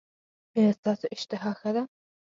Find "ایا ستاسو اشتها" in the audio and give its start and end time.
0.57-1.51